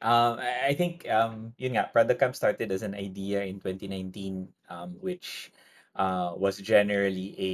Um, 0.00 0.40
I 0.40 0.72
think, 0.72 1.04
um, 1.12 1.52
Product 1.92 2.18
Camp 2.18 2.34
started 2.34 2.72
as 2.72 2.80
an 2.82 2.94
idea 2.96 3.44
in 3.44 3.60
2019, 3.60 4.48
um, 4.72 4.96
which, 4.96 5.52
uh, 5.94 6.32
was 6.36 6.56
generally 6.56 7.36
a 7.36 7.52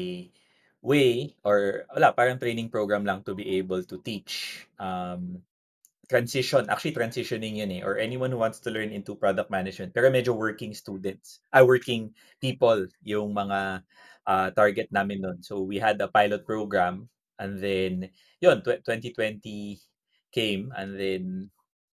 way 0.86 1.34
or 1.42 1.86
wala, 1.90 2.14
parang 2.14 2.38
training 2.38 2.70
program 2.70 3.02
lang 3.02 3.26
to 3.26 3.34
be 3.34 3.58
able 3.58 3.82
to 3.82 3.98
teach, 3.98 4.62
um, 4.78 5.42
transition 6.10 6.66
actually 6.70 6.92
transitioning 6.94 7.58
yun, 7.58 7.72
eh, 7.72 7.82
or 7.82 7.98
anyone 7.98 8.30
who 8.30 8.38
wants 8.38 8.60
to 8.60 8.70
learn 8.70 8.90
into 8.90 9.16
product 9.16 9.50
management 9.50 9.94
pero 9.94 10.10
medyo 10.10 10.36
working 10.36 10.74
students, 10.74 11.40
ah, 11.54 11.64
working 11.66 12.14
people 12.40 12.86
yung 13.02 13.34
mga, 13.34 13.82
ah, 14.26 14.50
target 14.54 14.90
namin 14.94 15.22
nun. 15.22 15.42
So, 15.42 15.62
we 15.66 15.78
had 15.82 15.98
a 16.02 16.08
pilot 16.10 16.46
program 16.46 17.08
and 17.40 17.58
then 17.58 18.10
yun, 18.42 18.62
twe 18.62 18.78
2020 18.86 19.80
came 20.34 20.70
and 20.76 20.94
then 21.00 21.50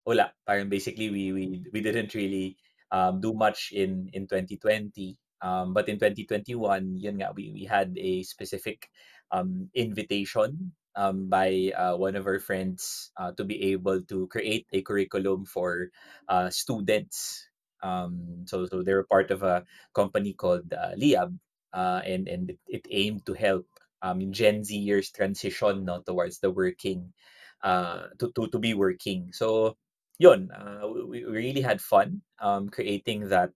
wala, 0.07 0.31
parang 0.47 0.69
basically 0.71 1.11
we 1.11 1.33
we 1.35 1.45
we 1.73 1.81
didn't 1.83 2.15
really, 2.15 2.55
um, 2.95 3.19
do 3.19 3.33
much 3.35 3.71
in 3.75 4.07
in 4.15 4.27
2020. 4.27 5.19
Um, 5.43 5.73
but 5.75 5.85
in 5.91 5.99
2021, 5.99 6.97
yun 6.97 7.19
nga, 7.21 7.29
we 7.35 7.51
we 7.53 7.63
had 7.69 7.93
a 7.99 8.23
specific, 8.25 8.89
um, 9.29 9.69
invitation, 9.77 10.73
um, 10.97 11.29
by, 11.29 11.69
uh, 11.77 11.93
one 11.93 12.15
of 12.17 12.25
our 12.25 12.39
friends, 12.41 13.11
uh, 13.21 13.31
to 13.37 13.45
be 13.45 13.69
able 13.75 14.01
to 14.09 14.25
create 14.33 14.65
a 14.73 14.81
curriculum 14.81 15.45
for, 15.45 15.93
uh, 16.27 16.49
students. 16.49 17.45
Um, 17.85 18.45
so 18.49 18.65
so 18.65 18.81
they're 18.81 19.05
part 19.05 19.29
of 19.29 19.43
a 19.45 19.65
company 19.93 20.33
called, 20.33 20.73
uh, 20.73 20.97
Liab, 20.97 21.37
uh, 21.73 22.01
and 22.01 22.25
and 22.27 22.49
it 22.57 22.59
it 22.67 22.85
aimed 22.89 23.25
to 23.29 23.33
help, 23.37 23.69
um, 24.01 24.33
Gen 24.33 24.65
Zers 24.65 25.13
transition 25.13 25.85
'no, 25.85 26.01
towards 26.01 26.39
the 26.41 26.49
working, 26.49 27.13
uh, 27.61 28.09
to 28.17 28.31
to 28.33 28.47
to 28.49 28.59
be 28.59 28.73
working. 28.73 29.29
So 29.33 29.77
yun, 30.19 30.49
uh, 30.51 30.87
we 30.87 31.23
really 31.25 31.61
had 31.61 31.81
fun, 31.81 32.21
um, 32.41 32.69
creating 32.69 33.29
that 33.29 33.53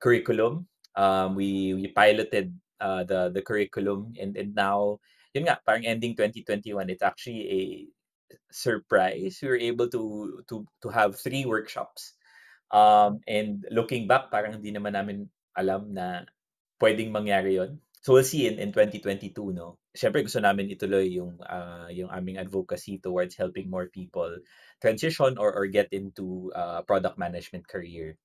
curriculum. 0.00 0.68
Um, 0.96 1.34
we 1.34 1.72
we 1.74 1.88
piloted, 1.92 2.52
uh, 2.80 3.04
the 3.04 3.30
the 3.32 3.42
curriculum 3.42 4.12
and 4.20 4.36
and 4.36 4.54
now 4.54 5.00
yun 5.32 5.48
nga, 5.48 5.60
parang 5.64 5.86
ending 5.88 6.12
2021, 6.16 6.90
it's 6.92 7.02
actually 7.02 7.42
a 7.48 7.62
surprise. 8.52 9.40
We 9.42 9.48
were 9.48 9.60
able 9.60 9.88
to 9.92 10.02
to 10.48 10.66
to 10.84 10.88
have 10.92 11.16
3 11.18 11.44
workshops. 11.48 12.14
Um, 12.72 13.20
and 13.28 13.64
looking 13.72 14.08
back, 14.08 14.32
parang 14.32 14.56
hindi 14.60 14.72
naman 14.72 14.96
namin 14.96 15.28
alam 15.56 15.92
na 15.92 16.24
puwedeng 16.80 17.12
mangyari 17.12 17.60
yun. 17.60 17.80
So, 18.04 18.16
we'll 18.16 18.26
see 18.26 18.48
in 18.48 18.58
in 18.60 18.72
2022 18.72 19.52
'no. 19.52 19.81
Siyempre 19.92 20.24
gusto 20.24 20.40
namin 20.40 20.72
ituloy 20.72 21.04
yung, 21.20 21.36
ah, 21.44 21.88
yung 21.92 22.08
aming 22.08 22.40
advocacy 22.40 22.96
towards 22.96 23.36
helping 23.36 23.68
more 23.68 23.88
people 23.92 24.32
transition 24.80 25.36
or 25.36 25.52
or 25.52 25.68
get 25.68 25.88
into, 25.92 26.48
uh, 26.56 26.80
product 26.88 27.16
management 27.20 27.68
career. 27.68 28.16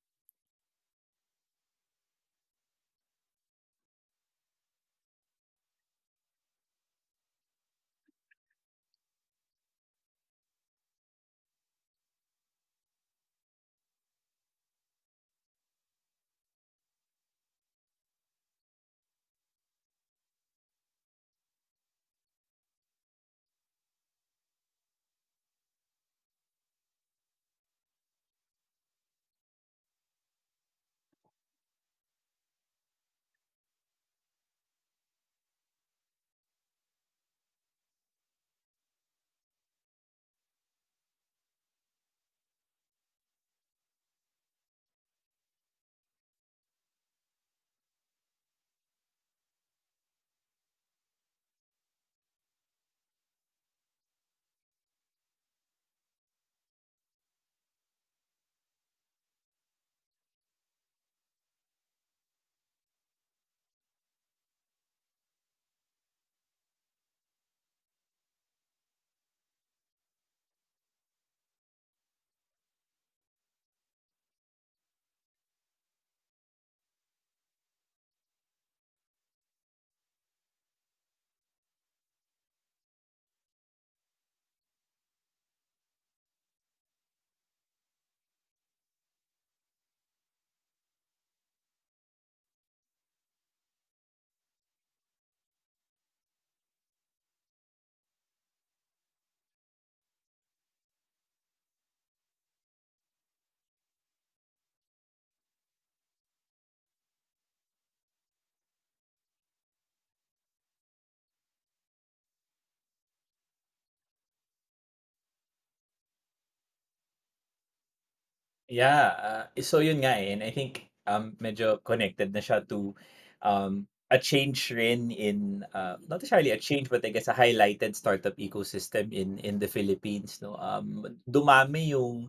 Yeah, 118.70 119.16
ah, 119.16 119.62
so 119.64 119.80
yun 119.80 120.04
nga, 120.04 120.20
eh, 120.20 120.36
and 120.36 120.44
I 120.44 120.52
think, 120.52 120.92
um, 121.08 121.40
medyo 121.40 121.80
connected 121.88 122.36
na 122.36 122.44
siya 122.44 122.68
to, 122.68 122.92
um, 123.40 123.88
a 124.12 124.20
change 124.20 124.72
rin 124.76 125.08
in, 125.12 125.64
uh, 125.72 125.96
not 126.12 126.20
necessarily 126.20 126.52
a 126.52 126.60
change, 126.60 126.92
but 126.92 127.04
I 127.08 127.16
guess 127.16 127.32
a 127.32 127.36
highlighted 127.36 127.96
startup 127.96 128.36
ecosystem 128.36 129.12
in 129.16 129.40
in 129.40 129.60
the 129.60 129.68
Philippines 129.72 130.40
'no. 130.44 130.56
Um, 130.60 131.20
dumami 131.28 131.96
yung 131.96 132.28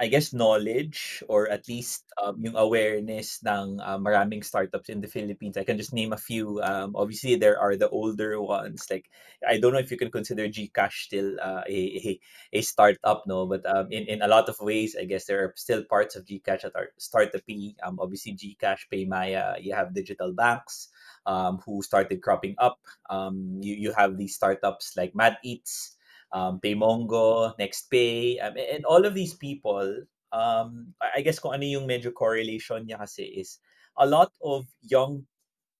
I 0.00 0.08
guess 0.08 0.32
knowledge 0.32 1.22
or 1.28 1.46
at 1.52 1.68
least, 1.68 2.08
um, 2.16 2.40
yung 2.40 2.56
awareness 2.56 3.38
ng, 3.44 3.78
ah, 3.84 4.00
maraming 4.00 4.40
startups 4.42 4.88
in 4.88 5.04
the 5.04 5.12
Philippines. 5.12 5.60
I 5.60 5.64
can 5.68 5.76
just 5.76 5.92
name 5.92 6.12
a 6.12 6.18
few, 6.18 6.56
um, 6.64 6.96
obviously 6.96 7.36
there 7.36 7.60
are 7.60 7.76
the 7.76 7.88
older 7.92 8.40
ones, 8.40 8.88
like 8.88 9.12
I 9.46 9.60
don't 9.60 9.72
know 9.76 9.78
if 9.84 9.90
you 9.92 10.00
can 10.00 10.10
consider 10.10 10.48
GCash 10.48 11.04
still, 11.04 11.36
uh, 11.40 11.62
a 11.68 11.78
a 12.00 12.20
a 12.56 12.60
startup 12.64 13.28
'no, 13.28 13.44
but, 13.46 13.60
um, 13.68 13.92
in 13.92 14.08
in 14.08 14.22
a 14.24 14.28
lot 14.32 14.48
of 14.48 14.56
ways, 14.64 14.96
I 14.98 15.04
guess 15.04 15.26
there 15.28 15.44
are 15.44 15.52
still 15.60 15.84
parts 15.84 16.16
of 16.16 16.24
GCash 16.24 16.64
that 16.64 16.72
are 16.76 16.90
startup-y. 16.96 17.76
Um, 17.84 18.00
obviously 18.00 18.32
GCash, 18.32 18.88
PayMaya, 18.88 19.60
you 19.60 19.74
have 19.76 19.92
digital 19.92 20.32
banks, 20.32 20.88
um, 21.26 21.60
who 21.68 21.82
started 21.84 22.22
cropping 22.24 22.56
up. 22.58 22.80
Um, 23.12 23.60
you 23.60 23.76
you 23.76 23.92
have 23.92 24.16
these 24.16 24.34
startups 24.34 24.96
like 24.96 25.12
MadEats, 25.12 25.96
um, 26.32 26.60
PayMongo, 26.60 27.54
NextPay, 27.58 28.38
um, 28.44 28.54
and 28.56 28.84
all 28.86 29.04
of 29.06 29.14
these 29.14 29.34
people, 29.34 30.04
um, 30.32 30.94
I 31.02 31.20
guess 31.22 31.38
kung 31.38 31.54
ano 31.54 31.64
yung 31.66 31.86
medyo 31.88 32.12
correlation 32.14 32.86
niya 32.86 32.98
kasi 33.02 33.24
is 33.26 33.58
a 33.98 34.06
lot 34.06 34.32
of 34.42 34.66
young 34.82 35.26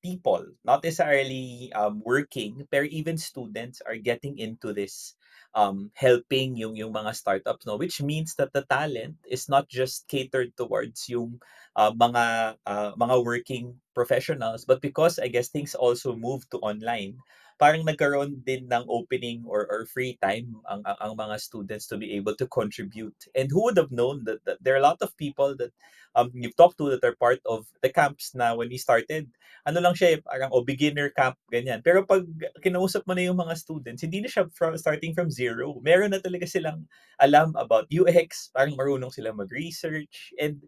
people, 0.03 0.41
not 0.65 0.83
necessarily, 0.83 1.71
um, 1.77 2.01
working, 2.05 2.65
pero 2.73 2.85
even 2.89 3.19
students 3.21 3.83
are 3.85 3.97
getting 4.01 4.39
into 4.39 4.73
this, 4.73 5.15
um, 5.55 5.91
helping 5.95 6.57
yung 6.57 6.73
yung 6.79 6.93
mga 6.95 7.13
startups 7.13 7.67
'no, 7.67 7.77
which 7.77 8.01
means 8.01 8.33
that 8.41 8.53
the 8.57 8.65
talent 8.71 9.19
is 9.29 9.49
not 9.49 9.69
just 9.69 10.09
catered 10.09 10.57
towards 10.57 11.05
yung, 11.13 11.37
ah, 11.77 11.93
mga, 11.93 12.57
ah, 12.65 12.93
mga 12.97 13.17
working 13.25 13.77
professionals, 13.93 14.65
but 14.65 14.81
because 14.81 15.19
I 15.21 15.29
guess 15.29 15.49
things 15.53 15.75
also 15.77 16.17
moved 16.17 16.49
to 16.53 16.59
online, 16.65 17.21
parang 17.61 17.85
nagkaroon 17.85 18.41
din 18.43 18.67
ng 18.73 18.85
opening 18.89 19.45
or 19.45 19.69
or 19.69 19.85
free 19.85 20.17
time 20.25 20.57
ang 20.73 20.81
ang 20.89 20.97
ang 21.05 21.13
mga 21.15 21.37
students 21.37 21.85
to 21.87 22.01
be 22.01 22.17
able 22.17 22.33
to 22.35 22.49
contribute. 22.49 23.17
And 23.37 23.53
who 23.53 23.69
would 23.69 23.77
have 23.77 23.93
known 23.93 24.25
that 24.25 24.41
that 24.49 24.59
there 24.65 24.75
are 24.75 24.83
a 24.83 24.89
lot 24.89 25.05
of 25.05 25.13
people 25.21 25.53
that, 25.61 25.71
um, 26.17 26.33
you've 26.35 26.57
talked 26.57 26.81
to 26.81 26.89
that 26.97 27.05
are 27.05 27.15
part 27.21 27.45
of 27.45 27.69
the 27.85 27.93
camps 27.93 28.33
na 28.35 28.57
when 28.57 28.73
we 28.73 28.81
started, 28.81 29.29
ano 29.69 29.79
lang 29.85 29.93
siya, 29.95 30.17
eh, 30.17 30.21
parang, 30.25 30.51
oh, 30.57 30.65
beginner 30.65 31.13
camp, 31.13 31.37
ganyan. 31.53 31.85
Pero 31.85 32.03
'pag 32.09 32.25
kinausap 32.65 33.05
mo 33.05 33.13
na 33.15 33.29
yung 33.29 33.39
mga 33.39 33.55
students, 33.61 34.01
hindi 34.03 34.25
na 34.25 34.31
siya 34.33 34.49
from 34.57 34.75
starting 34.81 35.13
from 35.13 35.29
zero. 35.31 35.77
Meron 35.85 36.17
na 36.17 36.21
talaga 36.25 36.49
silang 36.49 36.89
alam 37.21 37.53
about 37.61 37.87
UX, 37.93 38.49
parang 38.57 38.75
marunong 38.81 39.13
silang 39.13 39.37
mag-research, 39.37 40.33
and 40.41 40.65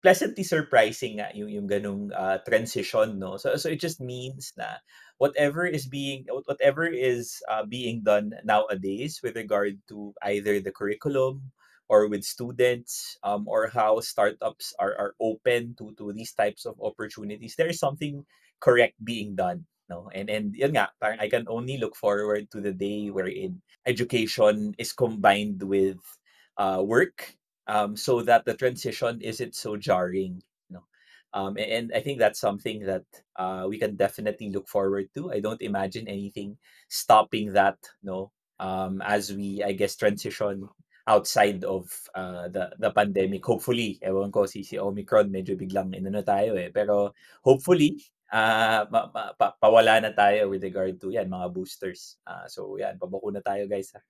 pleasantly 0.00 0.44
surprising 0.44 1.20
nga 1.20 1.28
yung 1.36 1.52
yung 1.52 1.68
gano'ng, 1.68 2.08
ah, 2.16 2.40
transition 2.44 3.20
'no. 3.20 3.36
So 3.36 3.56
so 3.60 3.68
it 3.68 3.80
just 3.84 4.00
means 4.00 4.52
na 4.56 4.80
whatever 5.20 5.66
is 5.68 5.86
being 5.86 6.24
whatever 6.48 6.88
is, 6.88 7.38
uh, 7.52 7.64
being 7.68 8.02
done 8.02 8.32
nowadays 8.44 9.20
with 9.22 9.36
regard 9.36 9.76
to 9.92 10.14
either 10.24 10.58
the 10.60 10.72
curriculum 10.72 11.52
or 11.88 12.08
with 12.08 12.24
students, 12.24 13.18
um, 13.22 13.46
or 13.48 13.68
how 13.68 14.00
startups 14.00 14.72
are 14.80 14.94
are 14.96 15.12
open 15.20 15.74
to 15.78 15.92
to 16.00 16.12
these 16.16 16.32
types 16.32 16.64
of 16.66 16.78
opportunities, 16.80 17.54
there 17.58 17.68
is 17.70 17.78
something 17.82 18.24
correct 18.60 18.96
being 19.04 19.34
done 19.36 19.66
'no. 19.90 20.08
And 20.14 20.30
and 20.30 20.54
yun 20.54 20.72
nga, 20.78 20.90
I 21.02 21.28
can 21.28 21.46
only 21.50 21.76
look 21.78 21.96
forward 21.98 22.50
to 22.54 22.60
the 22.62 22.72
day 22.72 23.10
wherein 23.10 23.60
education 23.86 24.74
is 24.78 24.92
combined 24.94 25.62
with, 25.66 25.98
uh, 26.56 26.82
work, 26.86 27.34
um, 27.66 27.96
so 27.96 28.22
that 28.22 28.44
the 28.46 28.54
transition 28.54 29.20
isn't 29.20 29.54
so 29.58 29.76
jarring. 29.76 30.42
Um, 31.32 31.56
and 31.58 31.92
I 31.94 32.00
think 32.00 32.18
that's 32.18 32.40
something 32.40 32.86
that, 32.86 33.06
uh, 33.38 33.66
we 33.68 33.78
can 33.78 33.94
definitely 33.96 34.50
look 34.50 34.66
forward 34.68 35.08
to. 35.14 35.30
I 35.32 35.38
don't 35.40 35.62
imagine 35.62 36.08
anything 36.08 36.58
stopping 36.88 37.52
that 37.54 37.78
'no, 38.02 38.32
um, 38.58 39.00
as 39.02 39.30
we, 39.32 39.62
I 39.62 39.72
guess, 39.72 39.94
transition 39.96 40.68
outside 41.06 41.62
of, 41.64 41.86
uh, 42.14 42.48
the 42.50 42.74
the 42.78 42.90
pandemic. 42.90 43.44
Hopefully, 43.46 43.98
ewan 44.02 44.30
ko 44.34 44.46
si 44.46 44.62
si 44.66 44.74
Omicron 44.78 45.30
medyo 45.30 45.54
biglang 45.58 45.94
inano 45.94 46.22
tayo, 46.26 46.58
eh, 46.58 46.70
pero 46.74 47.14
hopefully, 47.46 48.02
ah, 48.34 48.86
ma 48.90 49.06
ma 49.14 49.30
pa 49.38 49.54
pawala 49.62 50.02
na 50.02 50.10
tayo 50.14 50.50
with 50.50 50.62
regard 50.66 50.98
to 51.00 51.10
'yan 51.14 51.30
mga 51.30 51.46
boosters. 51.54 52.18
Ah, 52.26 52.46
so 52.50 52.74
'yan, 52.78 52.98
pabakuna 52.98 53.38
tayo 53.42 53.66
guys, 53.70 53.94
ah. 53.94 54.02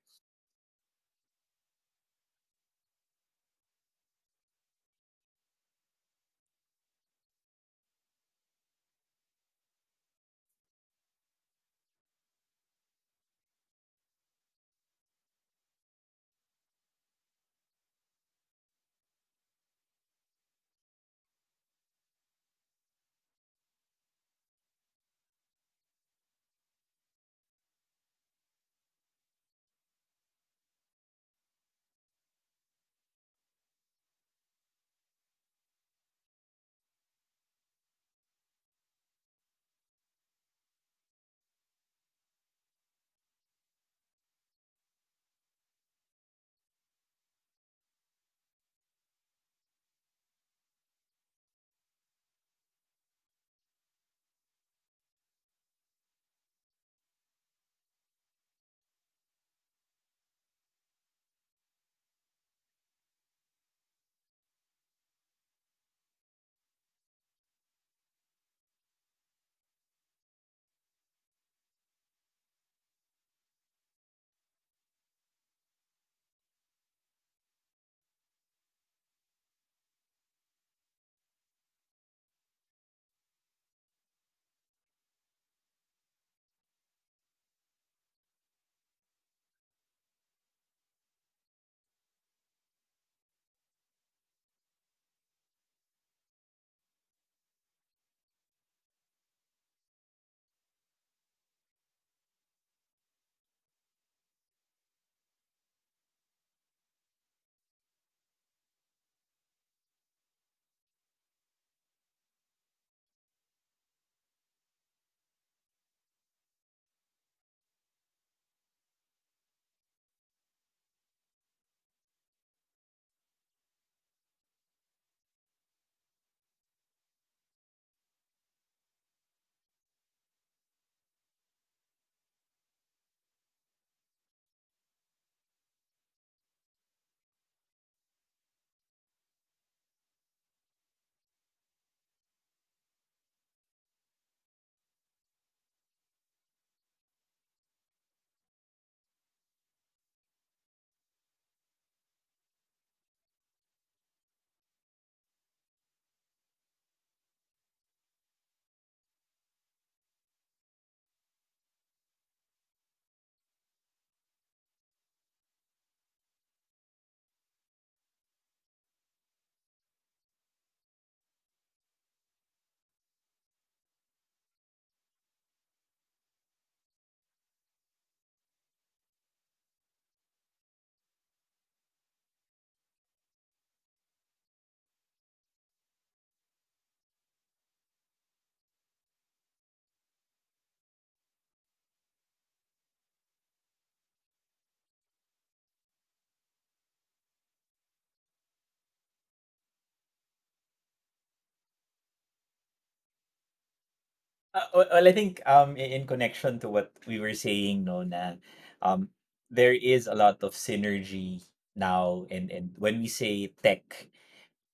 Uh, 204.55 204.67
well 204.75 205.07
I 205.07 205.13
think, 205.13 205.41
um, 205.47 205.77
in 205.77 206.07
connection 206.07 206.59
to 206.61 206.69
what 206.69 206.91
we 207.07 207.21
were 207.23 207.35
saying 207.39 207.85
'no, 207.87 208.03
na, 208.03 208.35
um, 208.83 209.09
there 209.51 209.75
is 209.75 210.07
a 210.11 210.15
lot 210.15 210.43
of 210.43 210.55
synergy 210.59 211.47
now 211.79 212.27
and 212.35 212.51
and 212.51 212.75
when 212.75 212.99
we 212.99 213.07
say 213.07 213.55
tech, 213.63 214.11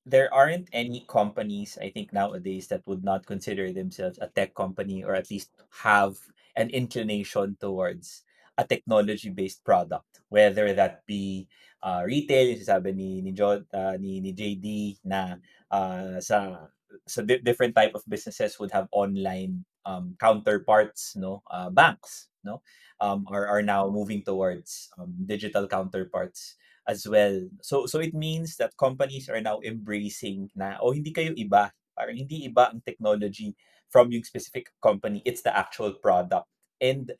there 0.06 0.32
aren't 0.32 0.68
any 0.72 1.04
companies, 1.08 1.76
I 1.80 1.90
think 1.92 2.12
nowadays 2.12 2.68
that 2.72 2.86
would 2.88 3.04
not 3.04 3.26
consider 3.26 3.72
themselves 3.72 4.18
a 4.20 4.28
tech 4.32 4.54
company 4.56 5.04
or 5.04 5.14
at 5.14 5.30
least 5.30 5.52
have 5.84 6.16
an 6.56 6.70
inclination 6.72 7.56
towards 7.60 8.24
a 8.58 8.64
technology-based 8.64 9.64
product, 9.64 10.20
whether 10.30 10.72
that 10.74 11.04
be 11.06 11.48
uh, 11.84 12.02
retail, 12.06 12.48
yung 12.56 12.64
sabi 12.64 12.92
ni 12.96 13.20
ni, 13.20 13.32
uh, 13.40 13.96
ni, 14.00 14.20
ni 14.24 14.32
JD 14.32 14.66
na 15.04 15.36
uh, 15.70 16.16
sa 16.20 16.68
sa 17.06 17.22
di- 17.22 17.44
different 17.44 17.74
type 17.74 17.92
of 17.94 18.06
businesses 18.08 18.58
would 18.58 18.72
have 18.72 18.88
online 18.92 19.64
um, 19.84 20.16
counterparts, 20.18 21.14
no, 21.16 21.42
uh, 21.50 21.70
banks, 21.70 22.28
no, 22.44 22.62
um, 23.00 23.24
are 23.28 23.46
are 23.46 23.62
now 23.62 23.88
moving 23.88 24.22
towards 24.24 24.88
um, 24.98 25.14
digital 25.26 25.68
counterparts 25.68 26.56
as 26.88 27.06
well. 27.06 27.40
So 27.62 27.86
so 27.86 28.00
it 28.00 28.14
means 28.14 28.56
that 28.56 28.76
companies 28.78 29.28
are 29.28 29.40
now 29.40 29.60
embracing 29.62 30.50
na 30.54 30.78
oh 30.80 30.94
hindi 30.94 31.12
kayo 31.12 31.34
iba, 31.34 31.70
parang 31.94 32.16
hindi 32.16 32.46
iba 32.48 32.70
ang 32.70 32.82
technology 32.82 33.54
from 33.90 34.10
yung 34.10 34.24
specific 34.26 34.70
company, 34.82 35.22
it's 35.24 35.42
the 35.42 35.54
actual 35.54 35.94
product. 35.94 36.46
And 36.80 37.12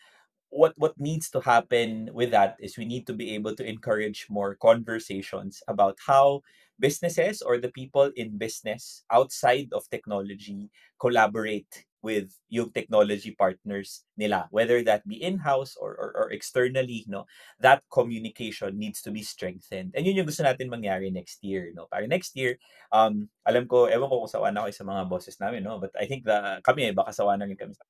what 0.51 0.75
what 0.77 0.99
needs 0.99 1.31
to 1.31 1.41
happen 1.41 2.11
with 2.13 2.31
that 2.31 2.57
is 2.61 2.79
we 2.79 2.87
need 2.87 3.07
to 3.07 3.15
be 3.15 3.35
able 3.35 3.55
to 3.55 3.67
encourage 3.67 4.27
more 4.31 4.55
conversations 4.57 5.63
about 5.69 5.99
how 6.07 6.43
businesses 6.79 7.43
or 7.43 7.59
the 7.59 7.73
people 7.73 8.11
in 8.17 8.39
business 8.39 9.05
outside 9.11 9.69
of 9.73 9.89
technology 9.89 10.71
collaborate 11.01 11.87
with 12.07 12.31
yung 12.47 12.71
technology 12.71 13.35
partners 13.35 14.07
nila 14.15 14.47
whether 14.55 14.79
that 14.85 15.03
be 15.11 15.19
in-house 15.19 15.75
or, 15.75 15.99
or, 15.99 16.11
or 16.15 16.27
externally 16.31 17.03
no? 17.11 17.27
That 17.59 17.83
communication 17.91 18.79
needs 18.79 19.03
to 19.03 19.11
be 19.11 19.27
strengthened. 19.27 19.97
And 19.97 20.07
yun 20.07 20.15
yung 20.23 20.29
gusto 20.31 20.47
natin 20.47 20.71
mangyari 20.71 21.11
next 21.11 21.43
year 21.43 21.75
no? 21.75 21.91
Para 21.91 22.07
next 22.07 22.37
year 22.39 22.63
um 22.95 23.27
alam 23.43 23.67
ko 23.67 23.91
ewan 23.91 24.07
ko 24.07 24.23
kung 24.23 24.31
sawa 24.31 24.55
na 24.55 24.69
kayo 24.69 24.75
sa 24.77 24.87
mga 24.87 25.03
bosses 25.11 25.41
namin 25.43 25.67
no? 25.67 25.83
But 25.83 25.97
I 25.99 26.07
think 26.07 26.23
the 26.23 26.63
kami 26.63 26.95
baka 26.95 27.11
sawa 27.11 27.35
na 27.35 27.49
rin 27.51 27.59
kami 27.59 27.75
sa 27.75 27.83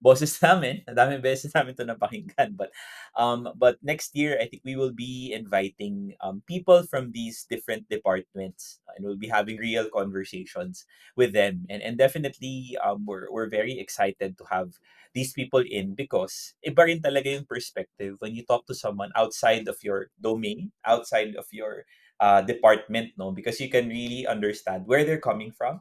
boses 0.00 0.36
namin. 0.42 0.82
Daming 0.88 1.22
beses 1.22 1.54
namin 1.54 1.74
'to 1.74 1.84
napakinggan. 1.84 2.56
But, 2.56 2.70
um, 3.16 3.48
but 3.56 3.76
next 3.82 4.16
year, 4.16 4.38
I 4.40 4.46
think 4.46 4.62
we 4.64 4.76
will 4.76 4.92
be 4.92 5.32
inviting 5.32 6.14
um, 6.20 6.42
people 6.46 6.82
from 6.84 7.12
these 7.12 7.46
different 7.48 7.88
departments, 7.88 8.80
and 8.96 9.04
we'll 9.04 9.20
be 9.20 9.28
having 9.28 9.56
real 9.58 9.88
conversations 9.90 10.84
with 11.16 11.32
them. 11.32 11.66
And 11.70 11.82
and 11.82 11.96
definitely, 11.98 12.76
um, 12.84 13.04
we're 13.06 13.30
we're 13.30 13.48
very 13.50 13.78
excited 13.78 14.38
to 14.38 14.44
have 14.50 14.76
these 15.14 15.32
people 15.32 15.64
in 15.64 15.94
because 15.96 16.52
iba 16.60 16.84
rin 16.84 17.00
talaga 17.00 17.32
yung 17.32 17.48
perspective 17.48 18.16
when 18.20 18.36
you 18.36 18.44
talk 18.44 18.66
to 18.68 18.76
someone 18.76 19.10
outside 19.16 19.64
of 19.68 19.80
your 19.82 20.12
domain, 20.20 20.72
outside 20.84 21.34
of 21.36 21.48
your 21.52 21.84
uh, 22.20 22.42
department, 22.44 23.12
no? 23.16 23.32
Because 23.32 23.60
you 23.60 23.68
can 23.72 23.88
really 23.88 24.26
understand 24.26 24.84
where 24.86 25.04
they're 25.04 25.22
coming 25.22 25.52
from 25.52 25.80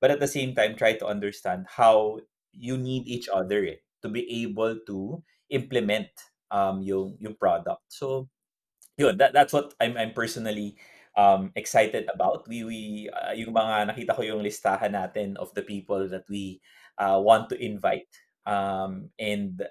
but 0.00 0.10
at 0.10 0.20
the 0.20 0.28
same 0.30 0.54
time 0.54 0.76
try 0.76 0.92
to 0.94 1.06
understand 1.06 1.66
how 1.68 2.18
you 2.58 2.76
need 2.76 3.06
each 3.06 3.30
other 3.30 3.64
eh, 3.64 3.78
to 4.02 4.08
be 4.10 4.26
able 4.42 4.76
to 4.86 5.22
implement 5.48 6.10
um 6.50 6.82
yung 6.82 7.16
yung 7.22 7.34
product. 7.38 7.86
So 7.88 8.28
yun, 8.98 9.16
that, 9.18 9.32
that's 9.32 9.52
what 9.52 9.74
I'm 9.80 9.96
I'm 9.96 10.12
personally 10.12 10.76
um 11.16 11.54
excited 11.54 12.10
about. 12.12 12.46
We 12.50 12.64
we 12.64 12.80
uh, 13.08 13.32
yung 13.32 13.54
mga 13.54 13.94
nakita 13.94 14.16
ko 14.18 14.22
yung 14.22 14.42
listahan 14.42 14.92
natin 14.92 15.38
of 15.38 15.54
the 15.54 15.62
people 15.62 16.08
that 16.10 16.26
we 16.28 16.60
uh, 16.98 17.22
want 17.22 17.48
to 17.50 17.56
invite. 17.56 18.10
Um 18.48 19.10
and 19.18 19.62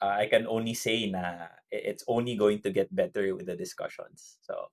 uh, 0.00 0.16
I 0.22 0.26
can 0.26 0.46
only 0.46 0.74
say 0.74 1.10
na 1.10 1.50
it's 1.70 2.04
only 2.08 2.36
going 2.36 2.62
to 2.62 2.70
get 2.70 2.94
better 2.94 3.34
with 3.34 3.46
the 3.46 3.56
discussions. 3.56 4.38
So 4.42 4.72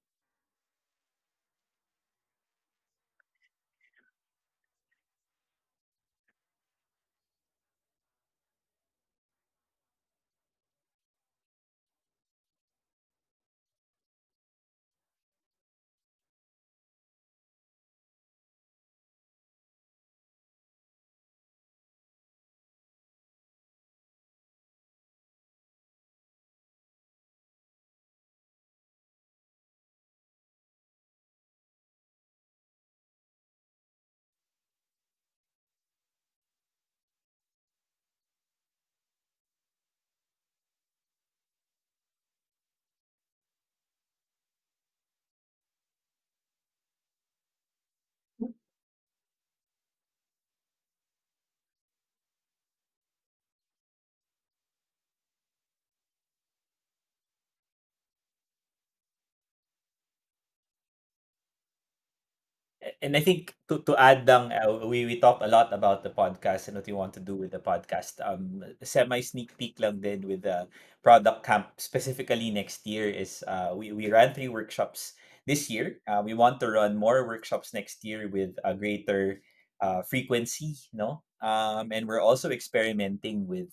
and 63.01 63.15
I 63.15 63.21
think 63.21 63.53
to 63.69 63.79
to 63.85 63.93
add 63.97 64.25
lang, 64.25 64.49
uh, 64.51 64.85
we 64.85 65.05
we 65.05 65.19
talked 65.21 65.45
a 65.45 65.51
lot 65.51 65.69
about 65.73 66.01
the 66.01 66.09
podcast 66.09 66.67
and 66.67 66.75
what 66.77 66.87
we 66.87 66.97
want 66.97 67.13
to 67.13 67.23
do 67.23 67.35
with 67.37 67.51
the 67.51 67.61
podcast. 67.61 68.17
Um, 68.25 68.63
semi 68.81 69.21
sneak 69.21 69.53
peek 69.57 69.77
lang 69.79 70.01
din 70.01 70.25
with 70.25 70.41
the 70.41 70.67
product 71.03 71.45
camp 71.45 71.77
specifically 71.77 72.49
next 72.49 72.85
year 72.87 73.09
is 73.09 73.43
uh, 73.47 73.73
we 73.77 73.93
we 73.93 74.09
ran 74.09 74.33
three 74.33 74.49
workshops 74.49 75.13
this 75.45 75.69
year. 75.69 76.01
Uh, 76.09 76.21
we 76.25 76.33
want 76.33 76.59
to 76.61 76.69
run 76.73 76.97
more 76.97 77.25
workshops 77.27 77.73
next 77.73 78.01
year 78.03 78.27
with 78.27 78.57
a 78.65 78.73
greater 78.73 79.41
uh, 79.81 80.01
frequency, 80.01 80.73
no? 80.93 81.21
Um, 81.41 81.93
and 81.93 82.07
we're 82.09 82.23
also 82.23 82.49
experimenting 82.49 83.45
with 83.45 83.69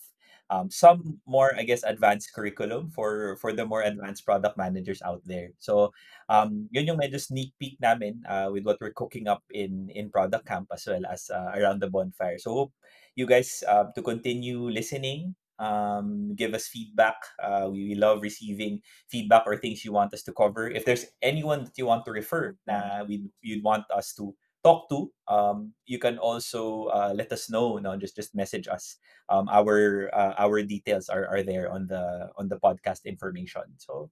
um, 0.49 0.69
some 0.69 1.19
more, 1.25 1.53
I 1.57 1.63
guess, 1.63 1.83
advanced 1.83 2.33
curriculum 2.33 2.89
for 2.89 3.37
for 3.41 3.53
the 3.53 3.65
more 3.65 3.81
advanced 3.81 4.25
product 4.25 4.57
managers 4.57 5.01
out 5.01 5.21
there. 5.25 5.49
So 5.59 5.91
um, 6.29 6.69
yun 6.71 6.87
yung 6.87 7.01
medyo 7.01 7.19
sneak 7.19 7.53
peek 7.59 7.77
namin 7.81 8.21
uh, 8.29 8.49
with 8.51 8.65
what 8.65 8.77
we're 8.79 8.93
cooking 8.93 9.27
up 9.27 9.41
in 9.49 9.89
in 9.93 10.13
product 10.13 10.45
camp 10.45 10.69
as 10.73 10.85
well 10.85 11.05
as 11.09 11.29
uh, 11.33 11.53
around 11.57 11.81
the 11.81 11.89
bonfire. 11.89 12.37
So 12.37 12.53
hope 12.53 12.73
you 13.15 13.25
guys 13.25 13.63
uh, 13.67 13.89
to 13.95 14.01
continue 14.01 14.69
listening. 14.69 15.35
Um, 15.55 16.35
give 16.35 16.53
us 16.53 16.67
feedback. 16.67 17.15
Uh, 17.39 17.71
we, 17.71 17.95
love 17.95 18.19
receiving 18.19 18.83
feedback 19.07 19.47
or 19.47 19.55
things 19.55 19.85
you 19.85 19.93
want 19.93 20.13
us 20.13 20.21
to 20.23 20.33
cover. 20.35 20.67
If 20.67 20.83
there's 20.83 21.05
anyone 21.21 21.63
that 21.63 21.79
you 21.79 21.85
want 21.87 22.03
to 22.05 22.11
refer, 22.11 22.59
na 22.67 23.07
we 23.07 23.31
you'd 23.39 23.63
want 23.63 23.87
us 23.87 24.11
to 24.19 24.35
talk 24.65 24.89
to, 24.89 25.13
um, 25.29 25.73
you 25.85 26.01
can 26.01 26.17
also 26.17 26.89
uh, 26.89 27.13
let 27.13 27.31
us 27.31 27.49
know. 27.53 27.77
No, 27.77 27.93
just 27.97 28.17
just 28.17 28.33
message 28.33 28.65
us. 28.67 28.97
Um, 29.29 29.45
our 29.53 30.09
uh, 30.09 30.33
our 30.41 30.65
details 30.65 31.09
are, 31.09 31.29
are 31.29 31.43
there 31.45 31.69
on 31.69 31.85
the 31.85 32.33
on 32.41 32.49
the 32.49 32.57
podcast 32.57 33.05
information. 33.05 33.77
So, 33.77 34.09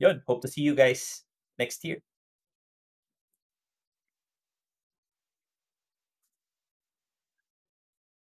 yun. 0.00 0.24
Hope 0.26 0.40
to 0.42 0.48
see 0.48 0.62
you 0.64 0.74
guys 0.74 1.24
next 1.60 1.84
year. 1.84 2.00